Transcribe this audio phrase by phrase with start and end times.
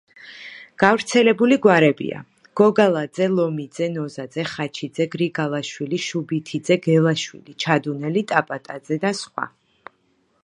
[0.83, 2.21] გავრცელებული გვარებია:
[2.61, 9.47] გოგალაძე, ლომიძე, ნოზაძე, ხაჩიძე, გრიგალაშვილი, შუბითიძე, გელაშვილი, ჩადუნელი, ტაბატაძე და სხვა.